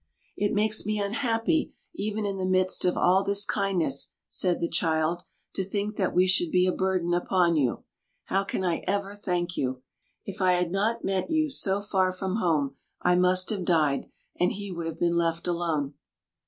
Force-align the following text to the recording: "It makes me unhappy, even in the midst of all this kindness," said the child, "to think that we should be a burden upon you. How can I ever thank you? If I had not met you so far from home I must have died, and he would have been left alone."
"It 0.35 0.51
makes 0.55 0.83
me 0.83 0.99
unhappy, 0.99 1.73
even 1.93 2.25
in 2.25 2.37
the 2.37 2.45
midst 2.47 2.85
of 2.85 2.97
all 2.97 3.23
this 3.23 3.45
kindness," 3.45 4.07
said 4.27 4.59
the 4.59 4.67
child, 4.67 5.21
"to 5.53 5.63
think 5.63 5.95
that 5.97 6.15
we 6.15 6.25
should 6.25 6.49
be 6.49 6.65
a 6.65 6.71
burden 6.71 7.13
upon 7.13 7.55
you. 7.55 7.83
How 8.23 8.43
can 8.43 8.63
I 8.63 8.77
ever 8.87 9.13
thank 9.13 9.55
you? 9.57 9.83
If 10.25 10.41
I 10.41 10.53
had 10.53 10.71
not 10.71 11.05
met 11.05 11.29
you 11.29 11.51
so 11.51 11.81
far 11.81 12.11
from 12.11 12.37
home 12.37 12.77
I 13.03 13.13
must 13.15 13.51
have 13.51 13.63
died, 13.63 14.09
and 14.39 14.51
he 14.53 14.71
would 14.71 14.87
have 14.87 14.97
been 14.99 15.17
left 15.17 15.45
alone." 15.47 15.93